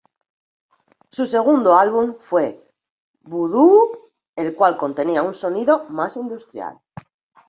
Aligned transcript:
Su 1.11 1.27
segundo 1.27 1.77
álbum 1.77 2.15
fue 2.17 2.67
"Voodoo-U", 3.19 4.09
el 4.35 4.55
cual 4.55 4.75
contenía 4.75 5.21
un 5.21 5.35
sonido 5.35 5.83
más 5.89 6.17
industrial. 6.17 6.79